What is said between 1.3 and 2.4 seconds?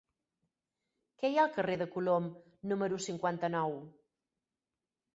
hi ha al carrer de Colom